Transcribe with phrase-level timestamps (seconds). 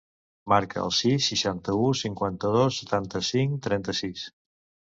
[0.53, 4.29] Marca el sis, seixanta-u, cinquanta-dos, setanta-cinc, trenta-sis.